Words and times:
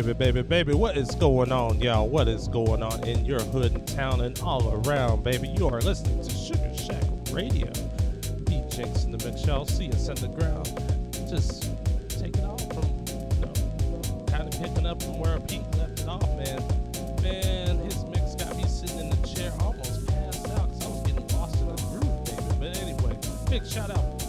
Baby, 0.00 0.14
baby, 0.14 0.40
baby. 0.40 0.72
What 0.72 0.96
is 0.96 1.10
going 1.14 1.52
on, 1.52 1.78
y'all? 1.78 2.08
What 2.08 2.26
is 2.26 2.48
going 2.48 2.82
on 2.82 3.06
in 3.06 3.22
your 3.26 3.38
hood 3.38 3.72
and 3.74 3.86
town 3.86 4.22
and 4.22 4.40
all 4.40 4.72
around, 4.72 5.22
baby? 5.22 5.48
You 5.48 5.68
are 5.68 5.82
listening 5.82 6.24
to 6.26 6.34
Sugar 6.34 6.74
Shack 6.74 7.04
Radio. 7.32 7.70
B 8.46 8.62
Jinx 8.70 9.04
in 9.04 9.12
the 9.12 9.22
mix, 9.22 9.44
y'all. 9.44 9.66
CS 9.66 10.08
Underground. 10.08 10.68
Just 11.28 11.70
taking 12.08 12.42
off 12.46 12.62
from, 12.72 12.88
you 13.34 13.44
know, 13.44 14.24
kind 14.26 14.48
of 14.48 14.58
picking 14.58 14.86
up 14.86 15.02
from 15.02 15.18
where 15.18 15.38
Pete 15.40 15.70
left 15.76 16.00
it 16.00 16.08
off, 16.08 16.26
man. 16.30 16.62
Man, 17.22 17.76
his 17.80 18.02
mix 18.06 18.36
got 18.36 18.56
me 18.56 18.64
sitting 18.64 19.00
in 19.00 19.10
the 19.10 19.28
chair, 19.28 19.52
almost 19.60 20.06
passed 20.06 20.48
out 20.52 20.66
because 20.70 20.82
I 20.82 20.88
was 20.88 21.02
getting 21.02 21.28
lost 21.36 21.60
in 21.60 21.68
the 21.68 21.82
groove, 21.82 22.24
baby. 22.24 22.42
But 22.58 22.78
anyway, 22.78 23.18
big 23.50 23.66
shout 23.66 23.90
out 23.90 24.19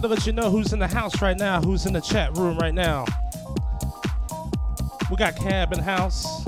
gonna 0.00 0.14
let 0.14 0.26
you 0.26 0.32
know 0.32 0.50
who's 0.50 0.72
in 0.72 0.78
the 0.78 0.86
house 0.86 1.20
right 1.20 1.36
now, 1.36 1.60
who's 1.60 1.84
in 1.84 1.92
the 1.92 2.00
chat 2.00 2.36
room 2.36 2.56
right 2.58 2.72
now. 2.72 3.04
We 5.10 5.16
got 5.16 5.36
Cab 5.36 5.72
in 5.72 5.78
the 5.78 5.84
house. 5.84 6.44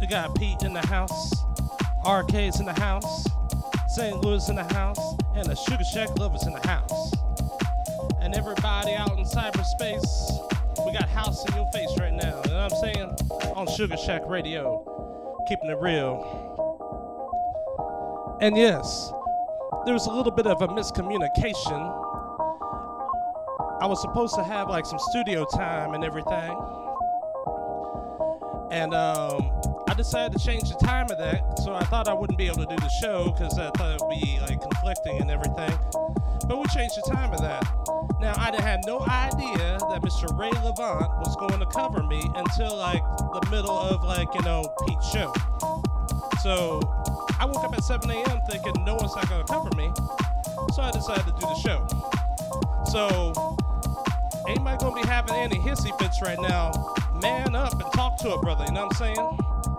We 0.00 0.06
got 0.06 0.34
Pete 0.34 0.62
in 0.62 0.72
the 0.72 0.86
house. 0.86 1.32
Arcades 2.04 2.60
in 2.60 2.66
the 2.66 2.72
house. 2.72 3.26
St. 3.94 4.20
Louis 4.22 4.48
in 4.48 4.56
the 4.56 4.64
house. 4.64 4.98
And 5.34 5.46
the 5.46 5.54
Sugar 5.54 5.84
Shack 5.84 6.18
lovers 6.18 6.46
in 6.46 6.52
the 6.52 6.66
house. 6.66 7.12
And 8.20 8.34
everybody 8.34 8.94
out 8.94 9.16
in 9.16 9.24
cyberspace. 9.24 10.84
We 10.84 10.92
got 10.92 11.08
house 11.08 11.44
in 11.48 11.54
your 11.54 11.70
face 11.72 11.90
right 11.98 12.12
now. 12.12 12.42
You 12.44 12.50
know 12.50 12.68
what 12.68 12.72
I'm 12.72 12.78
saying? 12.80 13.16
On 13.54 13.66
Sugar 13.66 13.96
Shack 13.96 14.22
Radio. 14.26 14.84
Keeping 15.48 15.70
it 15.70 15.78
real. 15.78 16.50
And 18.40 18.56
yes, 18.56 18.99
there 19.90 19.94
was 19.94 20.06
a 20.06 20.12
little 20.12 20.30
bit 20.30 20.46
of 20.46 20.62
a 20.62 20.68
miscommunication. 20.68 21.82
I 23.82 23.86
was 23.86 24.00
supposed 24.00 24.36
to 24.36 24.44
have 24.44 24.68
like 24.68 24.86
some 24.86 25.00
studio 25.00 25.44
time 25.44 25.94
and 25.94 26.04
everything. 26.04 26.56
And 28.70 28.94
um, 28.94 29.50
I 29.88 29.94
decided 29.96 30.38
to 30.38 30.46
change 30.46 30.70
the 30.70 30.76
time 30.76 31.10
of 31.10 31.18
that, 31.18 31.58
so 31.64 31.74
I 31.74 31.82
thought 31.86 32.06
I 32.06 32.12
wouldn't 32.12 32.38
be 32.38 32.46
able 32.46 32.64
to 32.64 32.66
do 32.66 32.76
the 32.76 32.88
show 33.02 33.32
because 33.32 33.58
I 33.58 33.68
thought 33.70 33.96
it 33.96 34.00
would 34.00 34.10
be 34.10 34.38
like 34.38 34.60
conflicting 34.60 35.20
and 35.20 35.28
everything. 35.28 35.76
But 36.46 36.60
we 36.60 36.66
changed 36.66 36.94
the 36.94 37.10
time 37.12 37.32
of 37.32 37.40
that. 37.40 37.64
Now 38.20 38.34
I 38.36 38.54
had 38.62 38.82
no 38.86 39.00
idea 39.00 39.76
that 39.90 40.02
Mr. 40.02 40.38
Ray 40.38 40.50
Levant 40.50 41.10
was 41.18 41.34
going 41.34 41.58
to 41.58 41.66
cover 41.66 42.04
me 42.04 42.22
until 42.36 42.76
like 42.76 43.02
the 43.18 43.44
middle 43.50 43.76
of 43.76 44.04
like 44.04 44.32
you 44.36 44.42
know 44.42 44.72
Pete's 44.86 45.10
show. 45.10 45.32
So 46.44 46.78
I 47.40 47.46
woke 47.46 47.64
up 47.64 47.72
at 47.72 47.82
7 47.82 48.08
a.m. 48.10 48.40
thinking 48.50 48.84
no 48.84 48.96
one's 48.96 49.16
not 49.16 49.26
going 49.30 49.44
to 49.44 49.50
cover 49.50 49.70
me. 49.74 49.90
So 50.74 50.82
I 50.82 50.90
decided 50.90 51.24
to 51.24 51.32
do 51.32 51.40
the 51.40 51.54
show. 51.54 51.86
So, 52.84 53.56
anybody 54.46 54.76
going 54.76 54.94
to 54.94 55.02
be 55.02 55.08
having 55.08 55.34
any 55.36 55.56
hissy 55.56 55.98
fits 55.98 56.20
right 56.20 56.38
now, 56.38 56.94
man 57.22 57.54
up 57.54 57.72
and 57.72 57.92
talk 57.94 58.18
to 58.18 58.34
a 58.34 58.38
brother. 58.38 58.64
You 58.66 58.72
know 58.72 58.86
what 58.86 59.00
I'm 59.00 59.16
saying? 59.16 59.38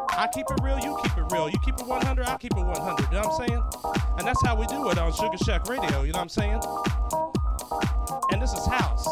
I 0.10 0.28
keep 0.34 0.47
it 0.50 0.60
real, 0.63 0.80
you 0.80 0.97
keep 1.04 1.15
it 1.15 1.32
real. 1.32 1.50
You 1.50 1.60
keep 1.63 1.80
it 1.80 1.86
100, 1.86 2.26
I'll 2.26 2.38
keep 2.39 2.58
it 2.58 2.65
100. 2.65 3.06
You 3.06 3.12
know 3.12 3.28
what 3.28 3.41
I'm 3.41 3.47
saying? 3.47 3.63
And 4.17 4.28
that's 4.28 4.43
how 4.43 4.56
we 4.56 4.65
do 4.65 4.89
it 4.89 4.97
on 4.97 5.13
Sugar 5.13 5.38
Shack 5.45 5.69
Radio. 5.69 6.02
You 6.02 6.13
know 6.13 6.19
what 6.19 6.24
I'm 6.24 6.30
saying? 6.30 6.62
And 8.32 8.41
this 8.41 8.54
is 8.54 8.65
house. 8.65 9.08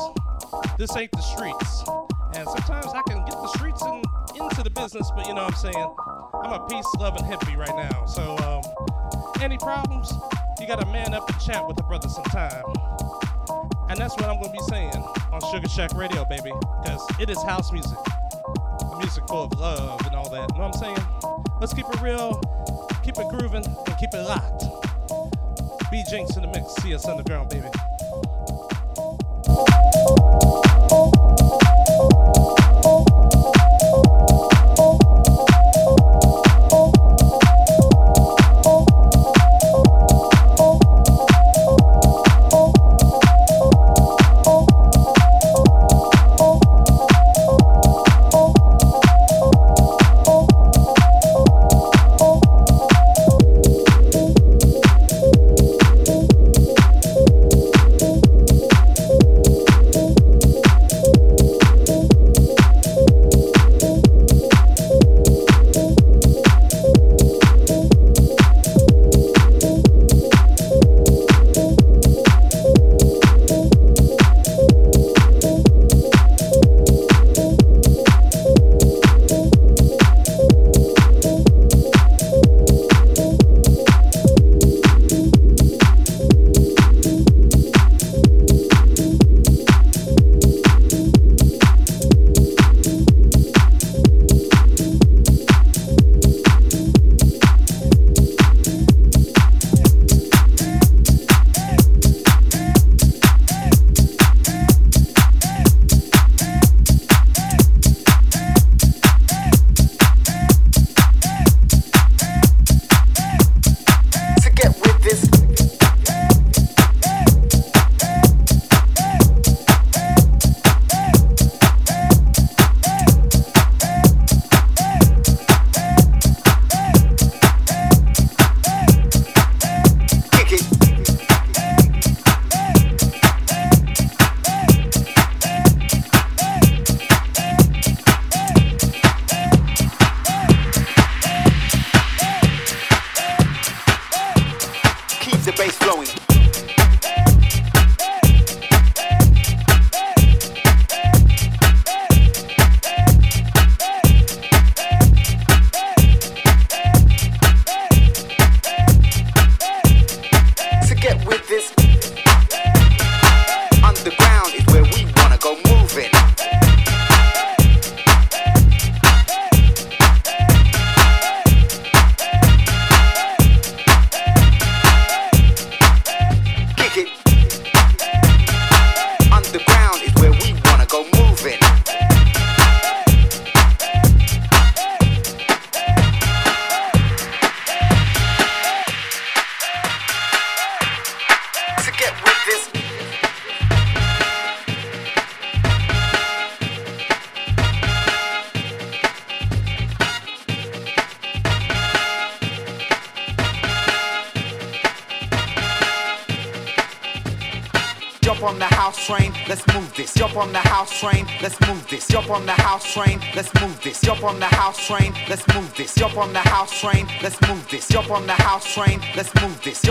This 0.79 0.95
ain't 0.97 1.11
the 1.11 1.21
streets. 1.21 1.83
And 2.33 2.47
sometimes 2.49 2.87
I 2.87 3.01
can 3.07 3.23
get 3.25 3.33
the 3.33 3.47
streets 3.49 3.83
and 3.83 4.03
into 4.35 4.63
the 4.63 4.69
business, 4.69 5.11
but 5.15 5.27
you 5.27 5.35
know 5.35 5.43
what 5.43 5.53
I'm 5.53 5.59
saying? 5.59 5.95
I'm 6.43 6.53
a 6.53 6.67
peace 6.67 6.85
loving 6.99 7.23
hippie 7.23 7.57
right 7.57 7.75
now. 7.75 8.05
So, 8.05 8.35
um, 8.37 8.63
any 9.41 9.57
problems, 9.57 10.13
you 10.59 10.67
got 10.67 10.79
to 10.79 10.85
man 10.87 11.13
up 11.13 11.29
and 11.29 11.39
chat 11.41 11.67
with 11.67 11.79
a 11.79 11.83
brother 11.83 12.09
sometime. 12.09 12.63
And 13.89 13.99
that's 13.99 14.15
what 14.15 14.25
I'm 14.25 14.39
going 14.39 14.51
to 14.51 14.57
be 14.57 14.63
saying 14.69 14.95
on 15.31 15.41
Sugar 15.51 15.67
Shack 15.67 15.93
Radio, 15.95 16.23
baby, 16.25 16.51
because 16.81 17.01
it 17.19 17.29
is 17.29 17.41
house 17.43 17.71
music. 17.71 17.97
Music 18.97 19.25
full 19.27 19.43
of 19.43 19.59
love 19.59 20.05
and 20.05 20.15
all 20.15 20.29
that. 20.29 20.51
You 20.53 20.59
know 20.59 20.67
what 20.67 20.75
I'm 20.75 20.95
saying? 20.95 21.49
Let's 21.59 21.73
keep 21.73 21.85
it 21.89 22.01
real, 22.01 22.39
keep 23.03 23.17
it 23.17 23.27
grooving, 23.29 23.65
and 23.65 23.97
keep 23.97 24.13
it 24.13 24.23
locked. 24.23 24.63
B 25.91 26.03
Jinx 26.09 26.35
in 26.35 26.43
the 26.43 26.47
mix. 26.47 26.75
CS 26.83 27.07
Underground, 27.07 27.49
baby. 27.49 27.69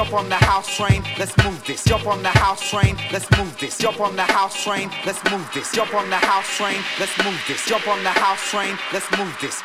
Jump 0.08 0.20
on 0.22 0.28
the 0.30 0.36
house 0.36 0.74
train, 0.74 1.04
let's 1.18 1.36
move 1.44 1.62
this. 1.66 1.84
Jump 1.84 2.06
on 2.06 2.22
the 2.22 2.30
house 2.30 2.70
train, 2.70 2.96
let's 3.12 3.30
move 3.36 3.54
this. 3.60 3.76
Jump 3.76 4.00
on 4.00 4.16
the 4.16 4.22
house 4.22 4.64
train, 4.64 4.90
let's 5.04 5.22
move 5.30 5.46
this. 5.52 5.70
Jump 5.70 5.92
on 5.92 6.08
the 6.08 6.16
house 6.16 6.48
train, 6.56 6.82
let's 6.98 7.12
move 7.22 7.38
this. 7.46 7.66
Jump 7.66 7.86
on 7.86 8.02
the 8.02 8.08
house 8.08 8.50
train, 8.50 8.78
let's 8.90 9.18
move 9.18 9.36
this. 9.38 9.62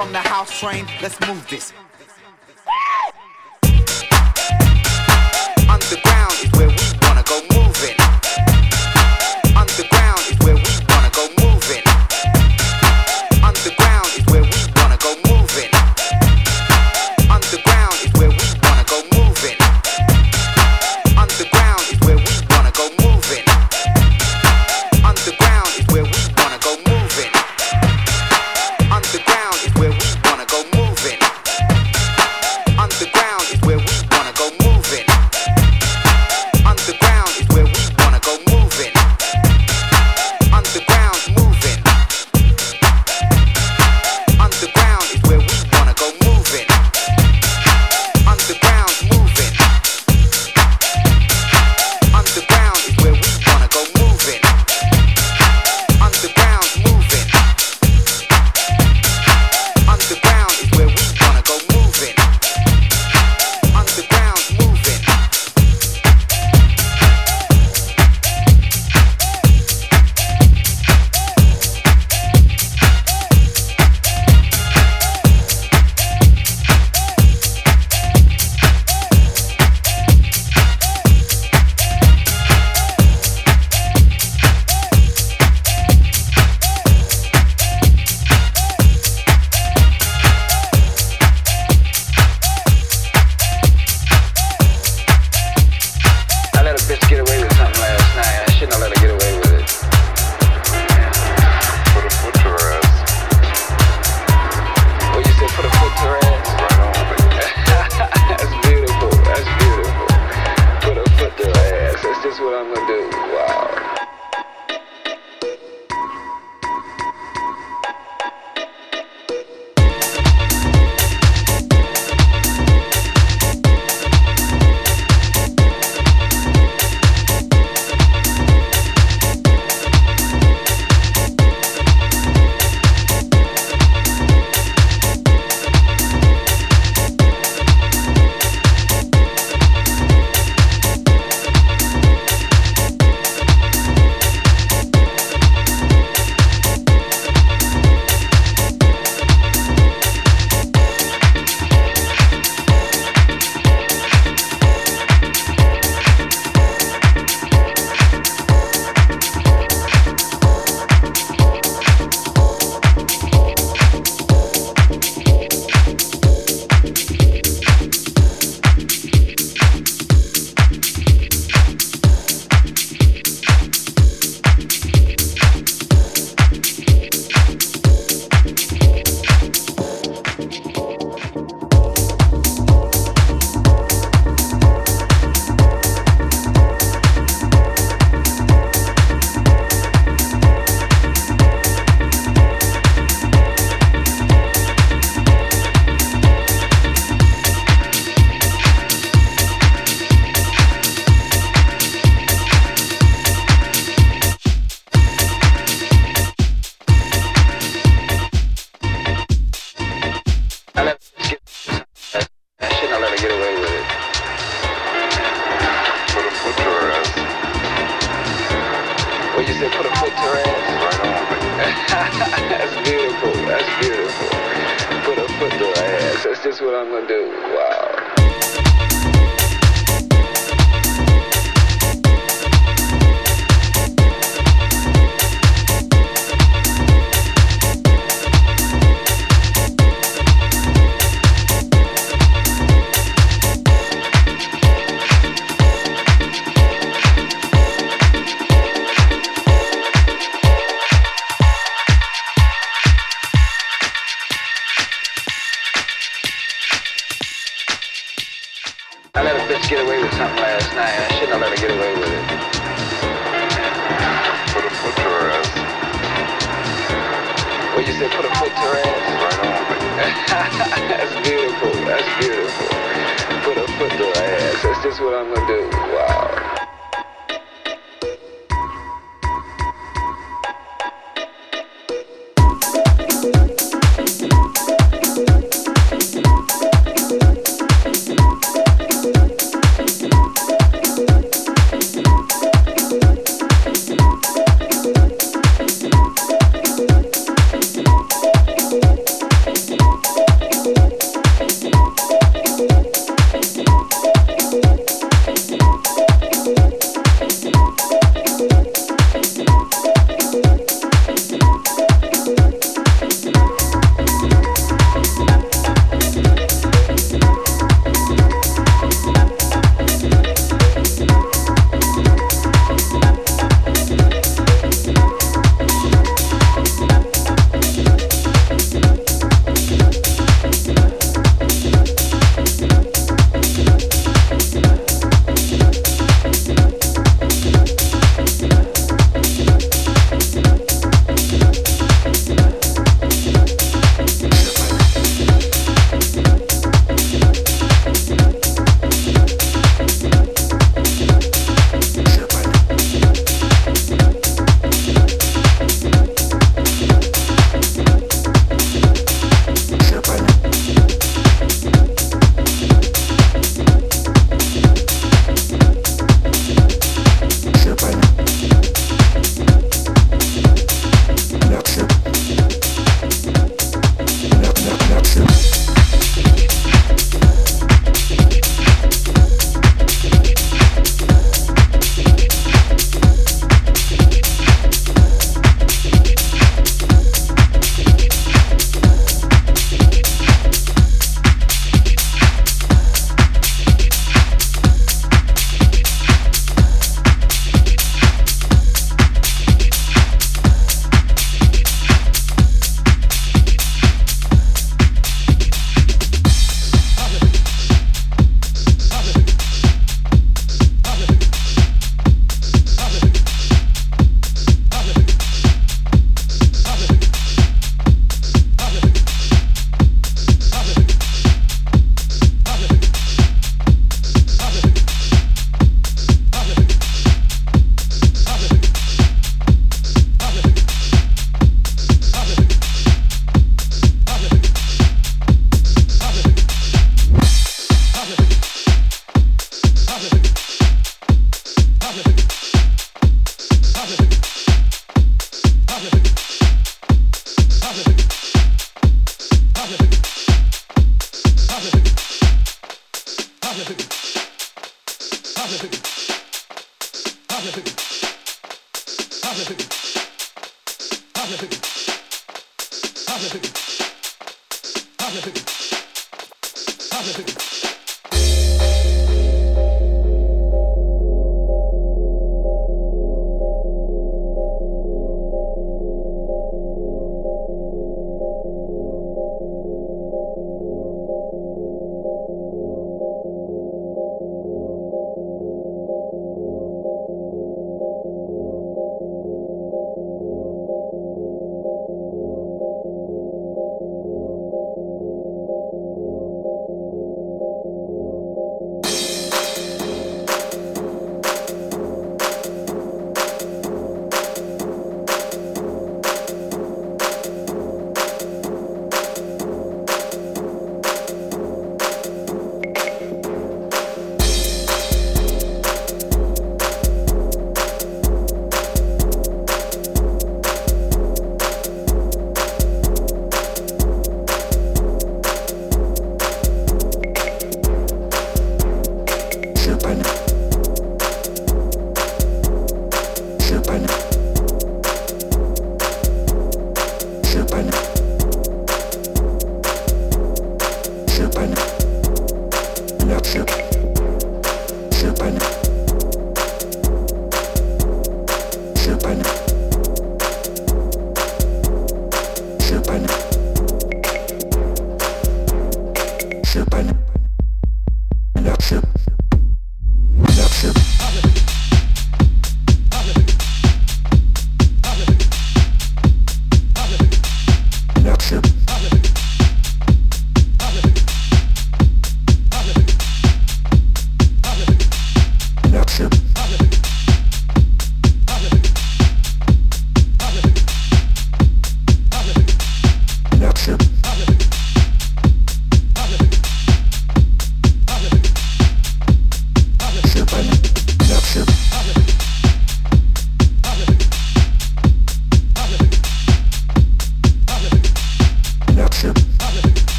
from 0.00 0.12
the 0.12 0.18
house 0.18 0.58
train, 0.58 0.86
let's 1.02 1.20
move 1.28 1.46
this. 1.50 1.74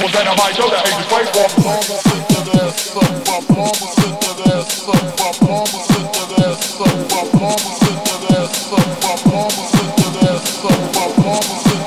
Well 0.00 0.08
then 0.08 0.26
I 0.26 0.34
might 0.36 0.58
know 0.58 0.70
that 0.72 0.88
ain't 0.88 0.98
the 0.98 1.08
great 1.12 1.28
one. 1.36 1.52
Mama 1.68 1.84
sit 1.84 2.24
that 2.32 2.48
ass 2.64 2.96
up, 2.96 3.12
my 3.28 3.38
mama 3.52 3.86
sit 3.92 4.16
that 4.24 4.40
ass 4.56 4.88
up, 4.88 5.04
my 5.20 5.30
mama 5.44 5.78
sit 5.84 6.08
that 6.16 6.32
ass 6.48 6.80
up, 6.80 6.96
my 7.12 7.22
mama 7.36 7.70
sit 7.76 8.00
that 8.08 8.24
ass 8.32 8.72
up, 8.72 8.88
my 9.04 9.16
mama 9.28 9.64
sit 9.68 9.92
that 10.00 10.16
ass 10.32 10.64
up, 10.64 11.81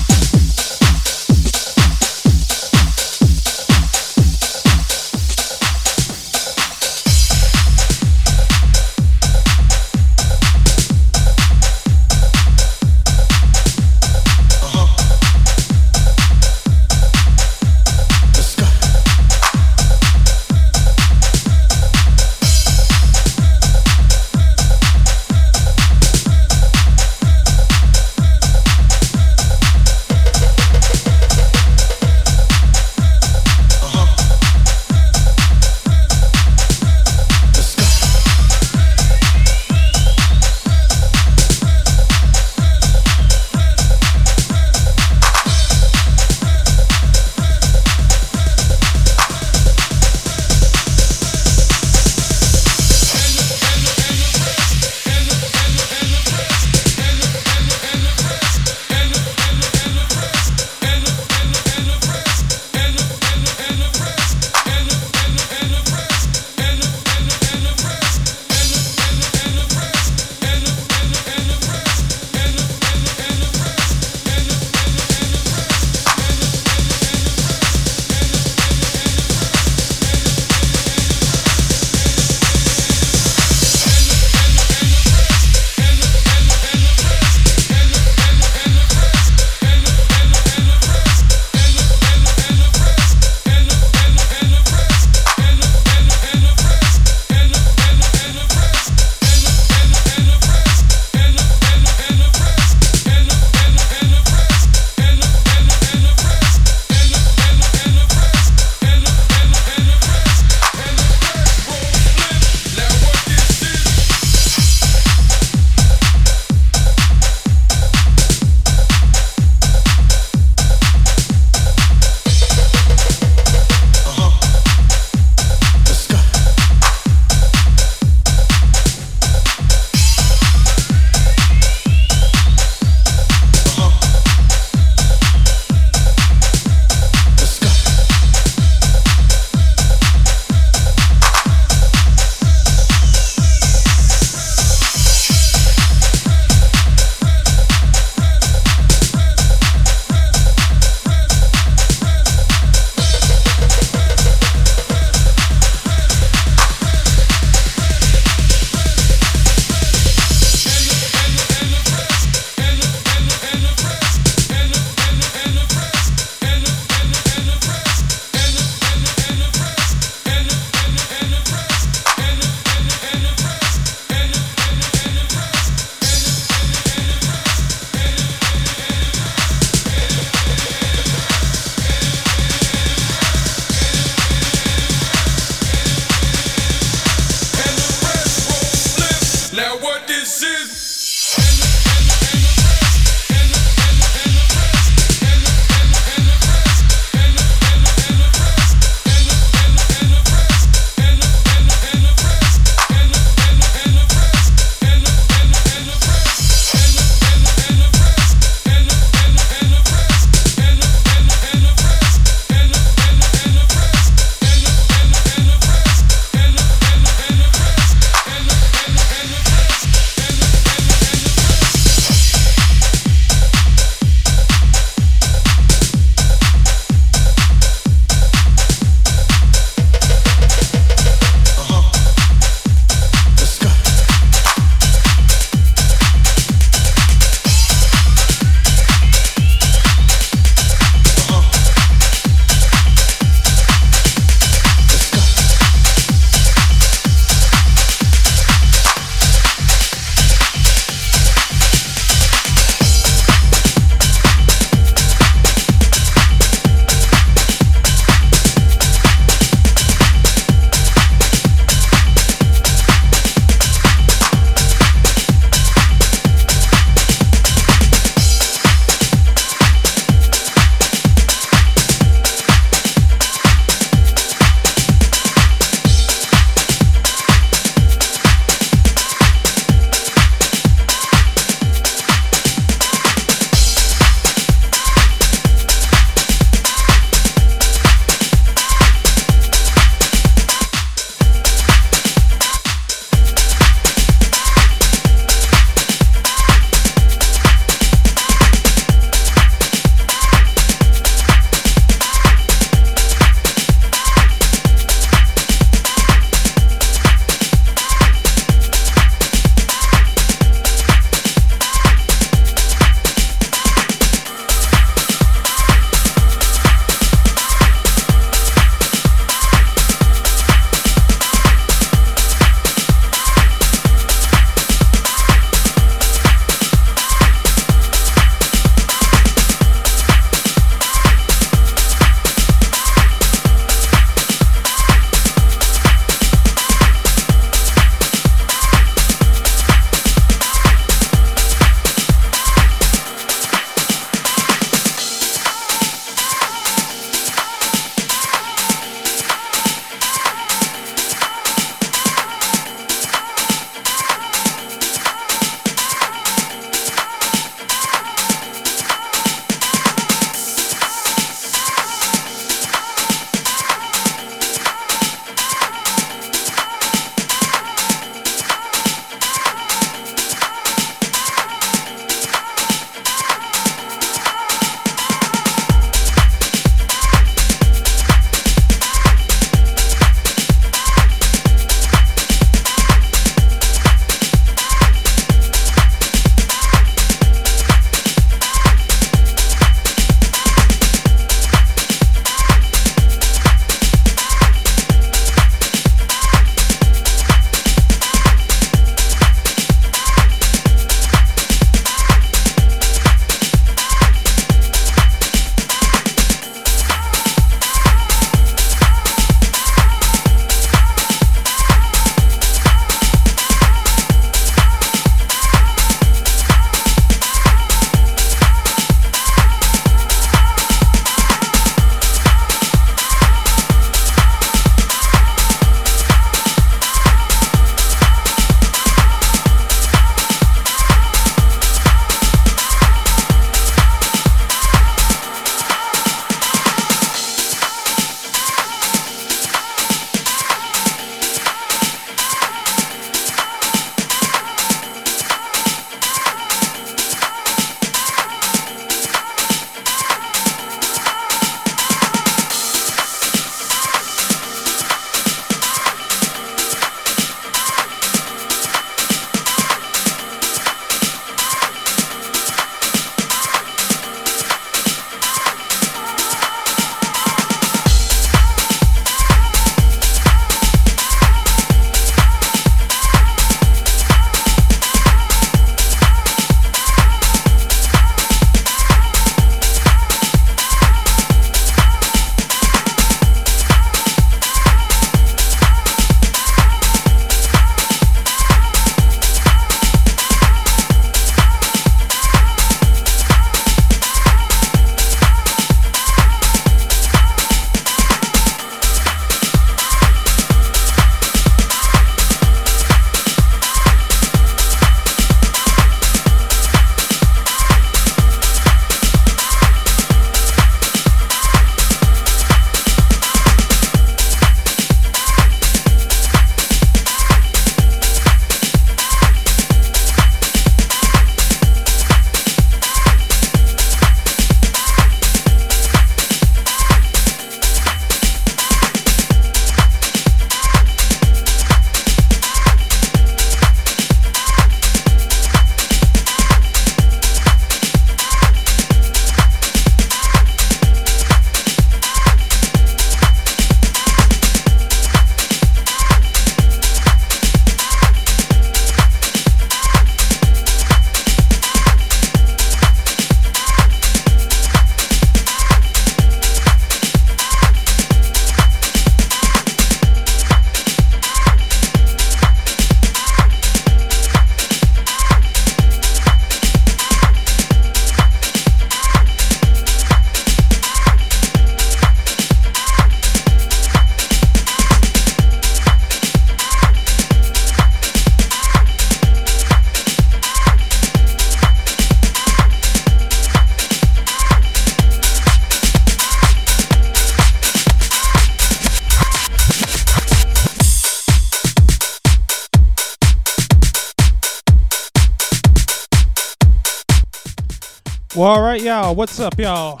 What's 599.14 599.38
up, 599.38 599.60
y'all? 599.60 600.00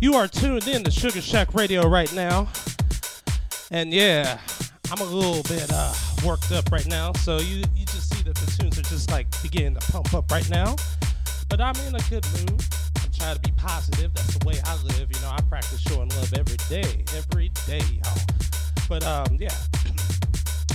You 0.00 0.14
are 0.14 0.28
tuned 0.28 0.68
in 0.68 0.84
to 0.84 0.90
Sugar 0.92 1.20
Shack 1.20 1.54
Radio 1.54 1.88
right 1.88 2.14
now. 2.14 2.46
And 3.72 3.92
yeah, 3.92 4.38
I'm 4.92 5.00
a 5.00 5.04
little 5.04 5.42
bit 5.42 5.68
uh, 5.72 5.92
worked 6.24 6.52
up 6.52 6.70
right 6.70 6.86
now. 6.86 7.12
So 7.14 7.38
you, 7.38 7.64
you 7.74 7.84
just 7.84 8.14
see 8.14 8.22
that 8.22 8.36
the 8.36 8.46
tunes 8.56 8.78
are 8.78 8.82
just 8.82 9.10
like 9.10 9.26
beginning 9.42 9.74
to 9.74 9.80
pump 9.90 10.14
up 10.14 10.30
right 10.30 10.48
now. 10.50 10.76
But 11.48 11.60
I'm 11.60 11.74
in 11.88 11.96
a 11.96 12.00
good 12.08 12.24
mood. 12.32 12.62
I'm 13.02 13.10
trying 13.12 13.34
to 13.34 13.40
be 13.40 13.50
positive. 13.56 14.14
That's 14.14 14.36
the 14.36 14.46
way 14.46 14.60
I 14.64 14.76
live. 14.84 15.10
You 15.12 15.20
know, 15.22 15.30
I 15.30 15.40
practice 15.48 15.80
showing 15.80 16.10
love 16.10 16.32
every 16.34 16.58
day. 16.68 17.04
Every 17.16 17.48
day, 17.66 17.82
y'all. 18.04 18.18
But 18.88 19.04
um, 19.04 19.36
yeah. 19.40 19.50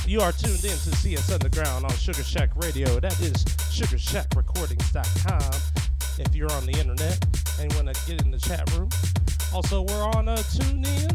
You 0.06 0.22
are 0.22 0.32
tuned 0.32 0.64
in 0.64 0.72
to 0.72 0.96
CS 0.96 1.30
Underground 1.32 1.84
on 1.86 1.92
Sugar 1.92 2.24
Shack 2.24 2.56
Radio. 2.56 3.00
That 3.00 3.20
is 3.20 3.46
sugarshackrecordings.com 3.46 5.52
if 6.18 6.36
you're 6.36 6.52
on 6.52 6.66
the 6.66 6.72
internet 6.72 7.39
and 7.60 7.74
want 7.74 7.94
to 7.94 8.12
get 8.12 8.22
in 8.24 8.32
the 8.32 8.40
chat 8.40 8.70
room. 8.78 8.90
Also, 9.54 9.82
we're 9.82 10.04
on 10.16 10.28
uh, 10.30 10.38
TuneIn 10.38 11.10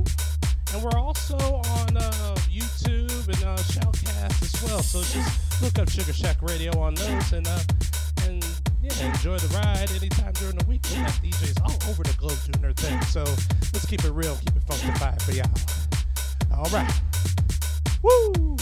and 0.74 0.82
we're 0.82 0.98
also 0.98 1.36
on 1.36 1.96
uh, 1.96 2.34
YouTube 2.50 3.26
and 3.28 3.44
uh, 3.44 3.56
Shoutcast 3.58 4.42
as 4.42 4.62
well. 4.62 4.82
So 4.82 5.02
just 5.02 5.62
look 5.62 5.78
up 5.78 5.88
Sugar 5.88 6.12
Shack 6.12 6.42
Radio 6.42 6.76
on 6.78 6.94
those 6.94 7.32
and 7.32 7.46
uh, 7.46 7.60
and 8.26 8.44
yeah, 8.82 9.06
enjoy 9.06 9.38
the 9.38 9.54
ride 9.56 9.90
anytime 9.92 10.32
during 10.32 10.56
the 10.56 10.64
week. 10.66 10.80
We 10.90 10.96
have 10.96 11.12
DJs 11.22 11.62
all 11.62 11.90
over 11.90 12.02
the 12.02 12.14
globe 12.18 12.38
doing 12.44 12.60
their 12.60 12.72
thing. 12.72 13.00
So 13.02 13.22
let's 13.72 13.86
keep 13.86 14.04
it 14.04 14.10
real, 14.10 14.36
keep 14.36 14.56
it 14.56 14.62
funky 14.66 14.88
funkified 14.88 15.22
for 15.22 15.32
y'all. 15.32 16.58
All 16.58 16.70
right. 16.70 16.92
Woo! 18.02 18.56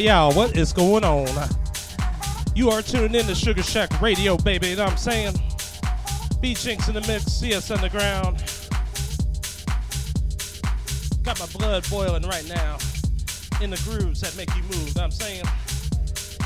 Y'all, 0.00 0.32
what 0.32 0.56
is 0.56 0.72
going 0.72 1.04
on? 1.04 1.28
You 2.54 2.70
are 2.70 2.80
tuned 2.80 3.14
in 3.14 3.26
to 3.26 3.34
Sugar 3.34 3.62
Shack 3.62 4.00
Radio, 4.00 4.38
baby. 4.38 4.68
You 4.68 4.76
know 4.76 4.84
what 4.84 4.92
I'm 4.92 4.98
saying? 4.98 5.34
B 6.40 6.54
Jinx 6.54 6.88
in 6.88 6.94
the 6.94 7.02
mix, 7.02 7.24
CS 7.24 7.70
Underground. 7.70 8.38
Got 11.22 11.38
my 11.38 11.46
blood 11.52 11.86
boiling 11.90 12.22
right 12.22 12.48
now 12.48 12.78
in 13.60 13.68
the 13.68 13.80
grooves 13.84 14.22
that 14.22 14.34
make 14.38 14.48
you 14.56 14.62
move, 14.62 14.88
you 14.88 14.94
know 14.96 15.04
I'm 15.04 15.10
saying? 15.10 15.44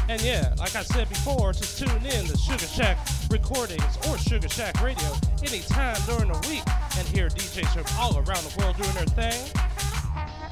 And 0.08 0.20
yeah, 0.20 0.52
like 0.58 0.74
I 0.74 0.82
said 0.82 1.08
before, 1.08 1.52
just 1.52 1.78
tune 1.78 2.04
in 2.06 2.26
to 2.26 2.36
Sugar 2.36 2.66
Shack 2.66 2.98
Recordings 3.30 3.96
or 4.08 4.18
Sugar 4.18 4.48
Shack 4.48 4.82
Radio 4.82 5.12
anytime 5.44 5.96
during 6.08 6.32
the 6.32 6.46
week 6.48 6.64
and 6.98 7.06
hear 7.06 7.28
DJs 7.28 7.72
from 7.72 8.00
all 8.00 8.16
around 8.16 8.42
the 8.42 8.54
world 8.58 8.76
doing 8.76 8.94
their 8.94 9.30
thing. 9.30 9.48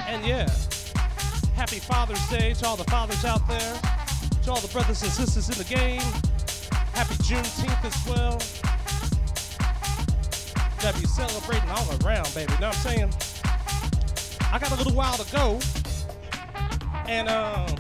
And 0.07 0.25
yeah, 0.25 0.47
happy 1.73 1.87
Father's 1.87 2.29
Day 2.29 2.53
to 2.53 2.67
all 2.67 2.77
the 2.77 2.85
fathers 2.85 3.25
out 3.25 3.49
there, 3.49 3.81
to 4.43 4.51
all 4.51 4.61
the 4.61 4.69
brothers 4.69 5.03
and 5.03 5.11
sisters 5.11 5.49
in 5.49 5.57
the 5.57 5.65
game. 5.65 6.03
Happy 6.93 7.15
Juneteenth 7.25 7.83
as 7.83 8.07
well. 8.07 8.37
Gotta 10.83 11.01
be 11.01 11.07
celebrating 11.07 11.71
all 11.71 11.89
around, 12.05 12.31
baby. 12.35 12.53
You 12.53 12.61
Know 12.61 12.69
what 12.69 12.77
I'm 12.77 12.83
saying? 12.83 13.15
I 14.53 14.59
got 14.59 14.71
a 14.71 14.75
little 14.75 14.93
while 14.93 15.17
to 15.17 15.33
go. 15.33 15.59
And 17.09 17.31
um, 17.31 17.75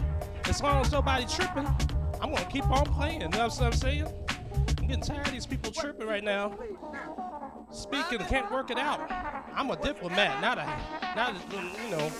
as 0.46 0.62
long 0.62 0.80
as 0.80 0.90
nobody 0.90 1.26
tripping, 1.26 1.66
I'm 2.18 2.32
gonna 2.32 2.46
keep 2.46 2.64
on 2.70 2.86
playing. 2.86 3.20
You 3.20 3.28
know 3.28 3.46
what 3.46 3.60
I'm 3.60 3.72
saying? 3.74 4.06
I'm 4.78 4.86
getting 4.86 5.02
tired 5.02 5.26
of 5.26 5.34
these 5.34 5.44
people 5.44 5.70
tripping 5.70 6.06
right 6.06 6.24
now. 6.24 6.58
Speaking, 7.70 8.20
can't 8.20 8.50
work 8.50 8.70
it 8.70 8.78
out. 8.78 9.41
I'm 9.54 9.70
a 9.70 9.76
diplomat, 9.76 10.40
not 10.40 10.58
a, 10.58 10.64
not 11.14 11.34
a, 11.34 11.56
you 11.84 11.90
know, 11.90 12.10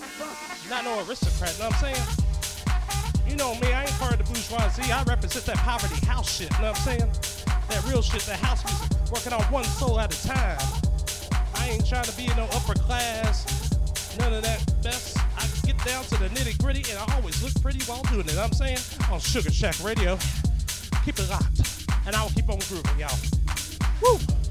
not 0.69 0.85
no 0.85 1.03
aristocrat. 1.07 1.53
You 1.55 1.65
know 1.65 1.69
what 1.71 1.85
I'm 1.85 1.95
saying? 1.95 3.29
You 3.29 3.37
know 3.37 3.55
me, 3.55 3.73
I 3.73 3.83
ain't 3.83 3.93
part 3.93 4.13
of 4.13 4.19
the 4.19 4.25
bourgeoisie. 4.25 4.93
I 4.93 5.03
represent 5.05 5.47
that 5.47 5.57
poverty 5.59 6.05
house 6.07 6.37
shit. 6.37 6.51
You 6.53 6.63
know 6.63 6.73
what 6.73 6.89
I'm 6.89 6.99
saying? 6.99 7.11
That 7.69 7.85
real 7.89 8.03
shit, 8.03 8.23
that 8.23 8.39
house 8.41 8.65
music, 8.65 9.11
working 9.11 9.33
on 9.33 9.43
one 9.53 9.65
soul 9.65 9.99
at 9.99 10.13
a 10.13 10.27
time. 10.27 10.59
I 11.55 11.71
ain't 11.71 11.87
trying 11.89 12.05
to 12.05 12.17
be 12.17 12.27
in 12.27 12.37
no 12.37 12.45
upper 12.53 12.75
class, 12.75 13.71
none 14.19 14.33
of 14.35 14.43
that 14.43 14.61
mess. 14.85 15.17
I 15.37 15.47
get 15.67 15.83
down 15.85 16.05
to 16.05 16.19
the 16.19 16.29
nitty 16.29 16.63
gritty, 16.63 16.85
and 16.91 16.99
I 16.99 17.15
always 17.17 17.43
look 17.43 17.55
pretty 17.63 17.83
while 17.85 18.03
doing 18.05 18.21
it. 18.21 18.31
You 18.31 18.37
know 18.37 18.43
what 18.43 18.61
I'm 18.61 18.77
saying? 18.77 18.79
On 19.11 19.21
Sugar 19.21 19.51
Shack 19.51 19.83
Radio. 19.83 20.19
Keep 21.05 21.19
it 21.19 21.31
locked, 21.31 21.87
and 22.07 22.15
I 22.15 22.23
will 22.23 22.31
keep 22.31 22.49
on 22.49 22.59
grooving, 22.69 22.99
y'all. 22.99 23.17
Woo! 24.03 24.42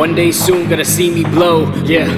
One 0.00 0.14
day 0.14 0.32
soon, 0.32 0.66
gonna 0.66 0.82
see 0.82 1.10
me 1.10 1.24
blow, 1.24 1.70
yeah. 1.84 2.08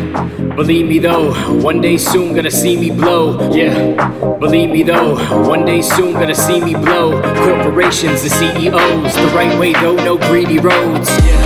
Believe 0.54 0.86
me 0.86 1.00
though, 1.00 1.34
one 1.60 1.80
day 1.80 1.96
soon, 1.96 2.32
gonna 2.32 2.48
see 2.48 2.76
me 2.76 2.92
blow, 2.92 3.50
yeah. 3.52 4.38
Believe 4.38 4.70
me 4.70 4.84
though, 4.84 5.16
one 5.48 5.64
day 5.64 5.82
soon, 5.82 6.12
gonna 6.12 6.32
see 6.32 6.60
me 6.60 6.74
blow. 6.74 7.20
Corporations 7.42 8.22
the 8.22 8.30
CEOs, 8.30 9.16
the 9.16 9.32
right 9.34 9.58
way 9.58 9.72
though, 9.72 9.96
no 9.96 10.16
greedy 10.16 10.60
roads, 10.60 11.08
yeah. 11.26 11.41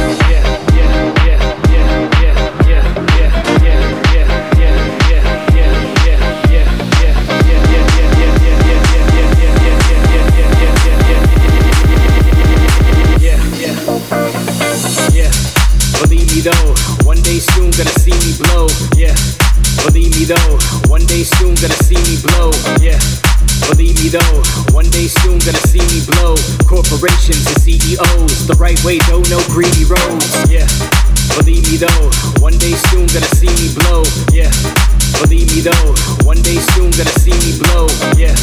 The 28.46 28.54
right 28.62 28.78
way 28.84 28.98
though, 29.10 29.22
no 29.26 29.42
greedy 29.50 29.82
roads. 29.84 30.30
Yeah. 30.46 30.70
Believe 31.34 31.66
me 31.66 31.76
though, 31.82 32.06
one 32.38 32.54
day 32.62 32.78
soon 32.94 33.10
gonna 33.10 33.26
see 33.34 33.50
me 33.50 33.74
blow. 33.74 34.06
Yeah. 34.30 34.50
Believe 35.18 35.50
me 35.50 35.66
though, 35.66 35.90
one 36.22 36.38
day 36.42 36.62
soon 36.74 36.94
gonna 36.94 37.16
see 37.18 37.34
me 37.42 37.58
blow. 37.58 37.90
Yeah. 38.14 38.38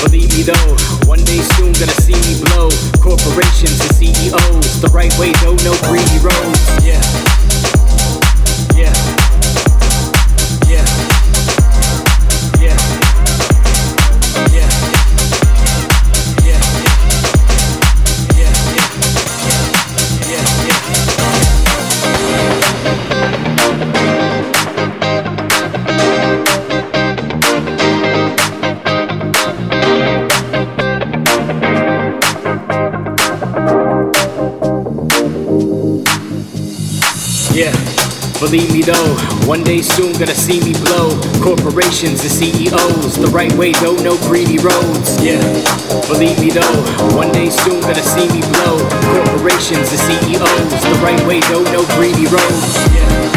Believe 0.00 0.32
me 0.32 0.48
though, 0.48 0.70
one 1.04 1.20
day 1.28 1.44
soon 1.60 1.76
gonna 1.76 1.98
see 2.00 2.16
me 2.24 2.40
blow. 2.48 2.72
Corporations 3.04 3.76
and 3.84 3.92
CEOs, 4.00 4.80
the 4.80 4.88
right 4.92 5.12
way 5.20 5.32
though, 5.44 5.56
no 5.60 5.76
greedy 5.84 6.18
roads. 6.24 6.64
Yeah. 6.80 7.00
Yeah. 7.04 7.33
Believe 38.44 38.74
me 38.74 38.82
though, 38.82 39.16
one 39.46 39.64
day 39.64 39.80
soon 39.80 40.12
gonna 40.12 40.34
see 40.34 40.60
me 40.60 40.74
blow. 40.84 41.18
Corporations 41.40 42.20
and 42.20 42.30
CEOs, 42.30 43.16
the 43.16 43.28
right 43.28 43.50
way 43.54 43.72
though, 43.72 43.96
no 43.96 44.18
greedy 44.28 44.58
roads. 44.58 45.16
Yeah. 45.24 45.40
Believe 46.08 46.38
me 46.38 46.50
though, 46.50 47.16
one 47.16 47.32
day 47.32 47.48
soon 47.48 47.80
gonna 47.80 48.02
see 48.02 48.28
me 48.28 48.42
blow. 48.52 48.76
Corporations 49.16 49.88
and 49.88 49.98
CEOs, 49.98 50.82
the 50.84 51.00
right 51.02 51.26
way 51.26 51.40
though, 51.48 51.64
no 51.72 51.86
greedy 51.96 52.26
roads. 52.26 52.76
Yeah. 52.92 53.33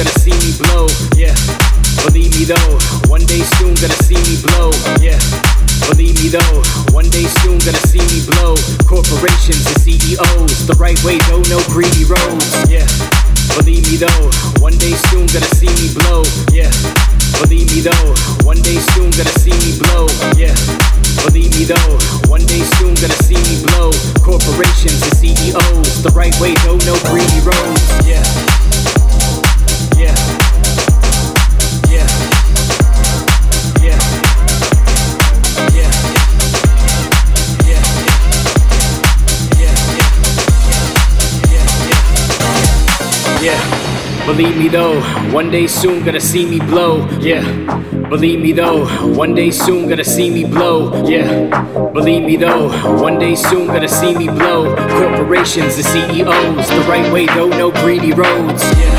Gonna 0.00 0.18
see 0.24 0.32
me 0.40 0.56
blow. 0.56 0.88
Yeah. 1.12 1.36
Believe 2.08 2.32
me 2.32 2.48
though, 2.48 2.72
one 3.12 3.20
day 3.28 3.44
soon 3.60 3.76
gonna 3.76 4.00
see 4.08 4.16
me 4.16 4.40
blow. 4.48 4.72
Yeah. 4.96 5.20
Believe 5.92 6.16
me 6.24 6.32
though, 6.32 6.64
one 6.96 7.04
day 7.12 7.28
soon 7.44 7.60
gonna 7.60 7.84
see 7.84 8.00
me 8.08 8.24
blow. 8.32 8.56
Corporations 8.88 9.60
and 9.68 9.76
CEOs, 9.84 10.64
the 10.64 10.72
right 10.80 10.96
way 11.04 11.20
though, 11.28 11.44
no 11.52 11.60
greedy 11.68 12.08
roads. 12.08 12.48
Yeah. 12.72 12.88
Believe 13.60 13.84
me 13.92 14.00
though, 14.00 14.24
one 14.64 14.72
day 14.80 14.96
soon 15.12 15.28
gonna 15.28 15.52
see 15.60 15.68
me 15.68 15.92
blow. 15.92 16.24
Yeah. 16.48 16.72
Believe 17.44 17.68
me 17.68 17.84
though, 17.84 18.08
one 18.48 18.62
day 18.64 18.80
soon 18.96 19.12
gonna 19.12 19.36
see 19.44 19.52
me 19.52 19.76
blow. 19.84 20.08
Yeah. 20.32 20.56
Believe 21.28 21.52
me 21.60 21.68
though, 21.68 21.92
one 22.32 22.46
day 22.48 22.64
soon 22.80 22.96
gonna 22.96 23.20
see 23.28 23.36
me 23.36 23.60
blow. 23.68 23.92
Corporations 24.24 24.96
and 25.04 25.12
CEOs, 25.20 26.00
the 26.00 26.12
right 26.16 26.32
way 26.40 26.56
though, 26.64 26.80
no 26.88 26.96
greedy 27.12 27.44
roads. 27.44 27.84
Yeah. 28.08 28.24
Believe 44.30 44.56
me 44.56 44.68
though, 44.68 45.00
one 45.32 45.50
day 45.50 45.66
soon 45.66 46.04
gonna 46.04 46.20
see 46.20 46.46
me 46.46 46.60
blow. 46.60 47.06
Yeah. 47.18 47.42
Believe 48.08 48.40
me 48.40 48.52
though, 48.52 48.86
one 49.14 49.34
day 49.34 49.50
soon 49.50 49.88
gonna 49.88 50.04
see 50.04 50.30
me 50.30 50.44
blow. 50.44 51.04
Yeah. 51.04 51.90
Believe 51.92 52.22
me 52.22 52.36
though, 52.36 52.70
one 53.02 53.18
day 53.18 53.34
soon 53.34 53.66
gonna 53.66 53.88
see 53.88 54.14
me 54.14 54.28
blow. 54.28 54.74
Corporations 54.98 55.74
and 55.76 55.84
CEOs, 55.84 56.68
the 56.70 56.86
right 56.88 57.12
way 57.12 57.26
though, 57.26 57.48
no 57.48 57.70
greedy 57.82 58.12
roads. 58.12 58.62
Yeah. 58.62 58.89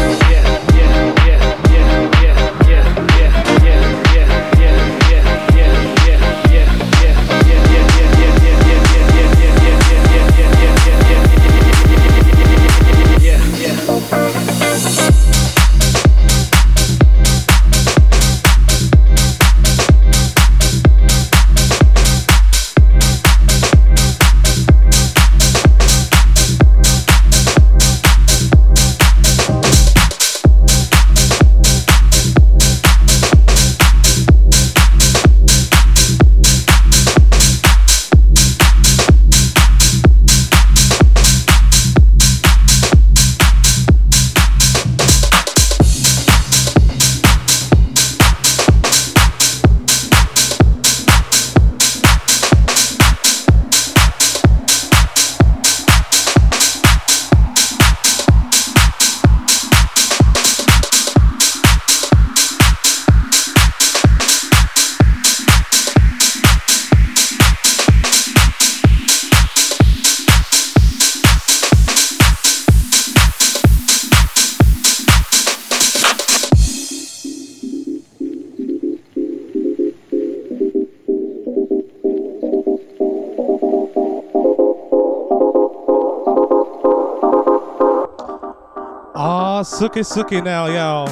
Sookie 89.91 90.23
sookie 90.23 90.41
now, 90.41 90.67
y'all. 90.67 91.05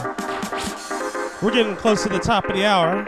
We're 1.41 1.51
getting 1.51 1.75
close 1.75 2.03
to 2.03 2.09
the 2.09 2.17
top 2.17 2.45
of 2.45 2.55
the 2.55 2.65
hour. 2.65 3.03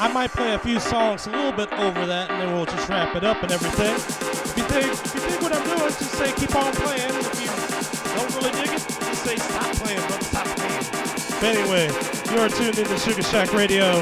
I 0.00 0.10
might 0.10 0.30
play 0.32 0.54
a 0.54 0.58
few 0.58 0.80
songs 0.80 1.26
a 1.26 1.30
little 1.30 1.52
bit 1.52 1.70
over 1.74 2.06
that, 2.06 2.30
and 2.30 2.40
then 2.40 2.54
we'll 2.54 2.64
just 2.64 2.88
wrap 2.88 3.14
it 3.14 3.24
up 3.24 3.42
and 3.42 3.52
everything. 3.52 3.94
If 3.94 4.56
you 4.56 4.64
dig, 4.68 4.88
if 4.88 5.14
you 5.14 5.20
dig 5.20 5.42
what 5.42 5.52
I'm 5.52 5.62
doing, 5.66 5.80
just 5.80 6.12
say 6.12 6.32
keep 6.32 6.56
on 6.56 6.72
playing. 6.72 7.12
If 7.12 7.42
you 7.42 7.48
don't 8.16 8.34
really 8.36 8.52
dig 8.56 8.72
it, 8.72 8.88
just 8.88 9.22
say 9.22 9.36
stop 9.36 9.76
playing, 9.76 10.00
brother, 10.00 10.24
stop 10.24 10.46
playing. 10.56 10.84
But 11.28 11.44
anyway, 11.44 11.92
you 12.32 12.40
are 12.40 12.48
tuned 12.48 12.78
into 12.78 12.96
Sugar 12.96 13.22
Shack 13.22 13.52
Radio, 13.52 14.00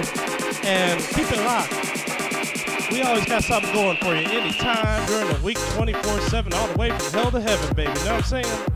and 0.63 1.01
keep 1.11 1.27
it 1.27 1.43
locked. 1.43 1.75
We 2.93 3.03
always 3.03 3.25
got 3.25 3.43
something 3.43 3.73
going 3.73 3.97
for 3.97 4.15
you 4.15 4.31
anytime 4.31 5.05
during 5.09 5.27
the 5.27 5.41
week, 5.43 5.59
24-7, 5.75 6.55
all 6.55 6.69
the 6.69 6.79
way 6.79 6.91
from 6.91 7.19
hell 7.19 7.31
to 7.33 7.41
heaven, 7.41 7.75
baby. 7.75 7.91
You 7.99 8.05
Know 8.05 8.15
what 8.15 8.33
I'm 8.33 8.45
saying? 8.45 8.72